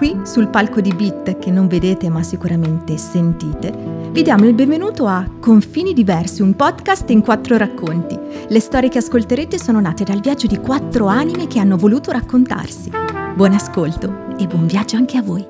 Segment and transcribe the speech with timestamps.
[0.00, 3.70] Qui, sul palco di Beat, che non vedete ma sicuramente sentite,
[4.12, 8.18] vi diamo il benvenuto a Confini Diversi, un podcast in quattro racconti.
[8.48, 12.90] Le storie che ascolterete sono nate dal viaggio di quattro anime che hanno voluto raccontarsi.
[13.34, 15.46] Buon ascolto e buon viaggio anche a voi.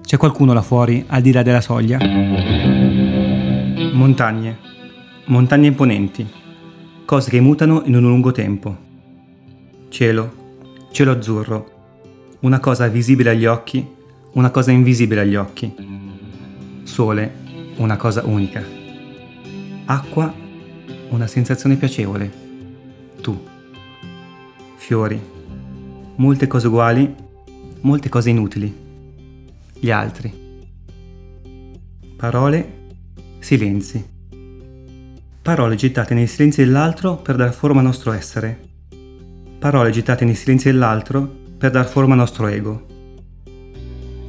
[0.00, 1.98] C'è qualcuno là fuori, al di là della soglia?
[3.92, 4.58] Montagne.
[5.26, 6.26] Montagne imponenti.
[7.04, 8.74] Cose che mutano in un lungo tempo.
[9.90, 10.32] Cielo.
[10.92, 11.80] Cielo azzurro
[12.42, 13.86] una cosa visibile agli occhi,
[14.32, 15.72] una cosa invisibile agli occhi.
[16.82, 17.32] Sole,
[17.76, 18.64] una cosa unica.
[19.84, 20.32] Acqua,
[21.10, 22.30] una sensazione piacevole.
[23.20, 23.40] Tu.
[24.76, 25.20] Fiori.
[26.16, 27.14] Molte cose uguali,
[27.82, 28.74] molte cose inutili.
[29.78, 30.32] Gli altri.
[32.16, 32.94] Parole,
[33.38, 34.04] silenzi.
[35.40, 38.70] Parole gettate nei silenzi dell'altro per dar forma al nostro essere.
[39.60, 42.86] Parole gettate nei silenzi dell'altro per dar forma al nostro ego.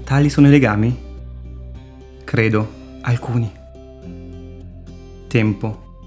[0.04, 0.96] Tali sono i legami?
[2.24, 2.70] Credo,
[3.02, 3.52] alcuni.
[5.28, 5.98] Tempo.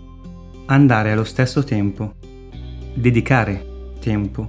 [0.67, 2.15] Andare allo stesso tempo.
[2.95, 4.49] Dedicare tempo.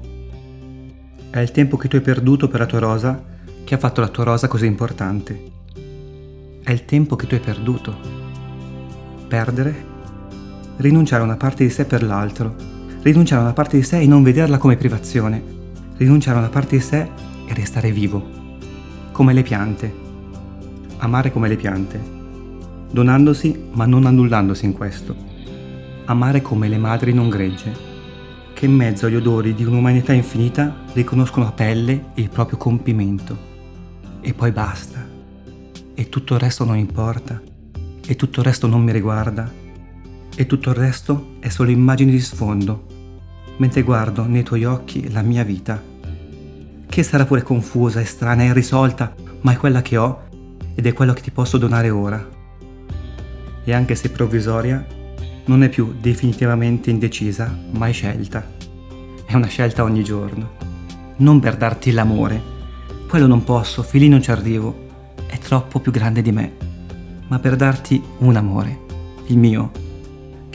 [1.32, 3.24] È il tempo che tu hai perduto per la tua rosa
[3.64, 5.52] che ha fatto la tua rosa così importante.
[6.62, 7.98] È il tempo che tu hai perduto.
[9.28, 9.86] Perdere?
[10.76, 12.54] Rinunciare a una parte di sé per l'altro.
[13.02, 15.56] Rinunciare a una parte di sé e non vederla come privazione
[15.98, 17.10] rinunciare a una parte di sé
[17.46, 18.26] e restare vivo,
[19.12, 19.94] come le piante,
[20.98, 22.00] amare come le piante,
[22.92, 25.16] donandosi ma non annullandosi in questo,
[26.06, 27.86] amare come le madri non gregge,
[28.54, 33.56] che in mezzo agli odori di un'umanità infinita riconoscono a pelle il proprio compimento.
[34.22, 35.06] E poi basta.
[35.94, 37.40] E tutto il resto non importa.
[38.06, 39.52] E tutto il resto non mi riguarda.
[40.36, 42.87] E tutto il resto è solo immagini di sfondo
[43.58, 45.82] mentre guardo nei tuoi occhi la mia vita,
[46.88, 50.24] che sarà pure confusa strana e irrisolta, ma è quella che ho
[50.74, 52.26] ed è quello che ti posso donare ora.
[53.64, 54.86] E anche se provvisoria,
[55.46, 58.46] non è più definitivamente indecisa, ma è scelta.
[59.26, 60.52] È una scelta ogni giorno.
[61.18, 62.42] Non per darti l'amore,
[63.08, 64.86] quello non posso, fili non ci arrivo,
[65.28, 66.56] è troppo più grande di me,
[67.28, 68.80] ma per darti un amore,
[69.28, 69.72] il mio,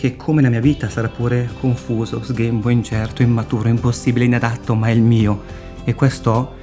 [0.03, 4.91] che come la mia vita sarà pure confuso, sghembo, incerto, immaturo, impossibile, inadatto, ma è
[4.91, 5.45] il mio
[5.85, 6.55] e questo ho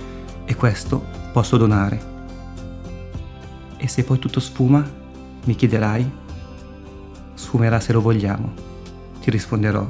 [0.44, 1.02] e questo
[1.32, 2.02] posso donare.
[3.78, 4.86] E se poi tutto sfuma,
[5.46, 6.12] mi chiederai,
[7.34, 8.52] sfumerà se lo vogliamo,
[9.22, 9.90] ti risponderò,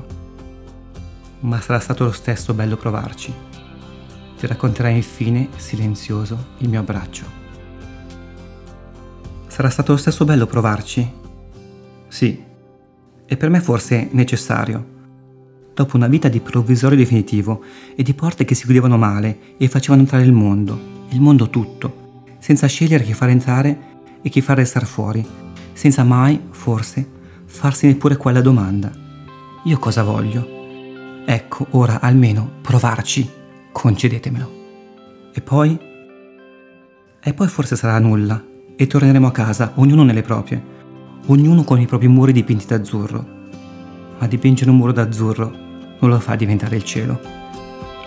[1.40, 3.34] ma sarà stato lo stesso bello provarci.
[4.38, 7.26] Ti racconterai infine, silenzioso, il mio abbraccio.
[9.48, 11.14] Sarà stato lo stesso bello provarci?
[12.10, 12.46] Sì,
[13.32, 14.98] e per me forse necessario.
[15.76, 17.62] Dopo una vita di provvisorio definitivo
[17.96, 22.24] e di porte che si chiudevano male e facevano entrare il mondo, il mondo tutto,
[22.40, 23.80] senza scegliere chi far entrare
[24.24, 25.24] e chi far restare fuori,
[25.74, 27.08] senza mai, forse,
[27.46, 28.92] farsi neppure quella domanda.
[29.66, 31.24] Io cosa voglio?
[31.24, 33.30] Ecco, ora almeno provarci,
[33.72, 34.52] concedetemelo.
[35.32, 35.80] E poi?
[37.22, 38.44] E poi forse sarà nulla
[38.76, 40.78] e torneremo a casa, ognuno nelle proprie
[41.32, 43.38] ognuno con i propri muri dipinti d'azzurro.
[44.18, 45.68] Ma dipingere un muro d'azzurro
[46.00, 47.20] non lo fa diventare il cielo.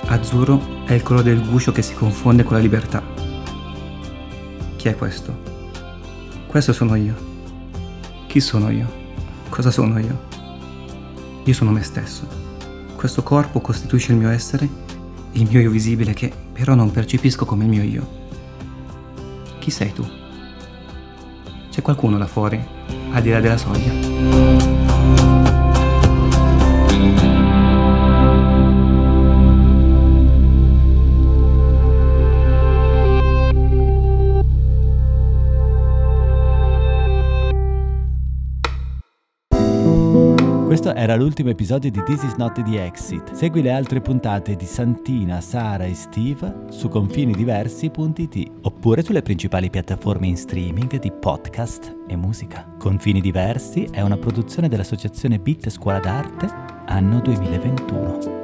[0.07, 3.03] Azzurro è il colore del guscio che si confonde con la libertà.
[4.77, 5.51] Chi è questo?
[6.49, 7.15] Questo sono io.
[8.27, 9.01] Chi sono io?
[9.49, 10.31] Cosa sono io?
[11.45, 12.27] Io sono me stesso.
[12.97, 14.69] Questo corpo costituisce il mio essere,
[15.33, 18.21] il mio io visibile che però non percepisco come il mio io.
[19.61, 20.05] Chi sei tu?
[21.71, 22.63] C'è qualcuno là fuori,
[23.15, 24.72] al di
[40.73, 43.33] Questo era l'ultimo episodio di This Is Not The Exit.
[43.33, 50.29] Segui le altre puntate di Santina, Sara e Steve su confinidiversi.it oppure sulle principali piattaforme
[50.29, 52.67] in streaming di podcast e musica.
[52.79, 56.51] Confini Diversi è una produzione dell'associazione Bit Scuola d'Arte
[56.87, 58.42] anno 2021.